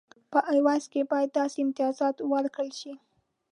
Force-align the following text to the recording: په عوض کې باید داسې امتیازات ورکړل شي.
په 0.31 0.39
عوض 0.53 0.83
کې 0.91 1.01
باید 1.11 1.29
داسې 1.39 1.57
امتیازات 1.65 2.15
ورکړل 2.31 2.69
شي. 2.79 2.93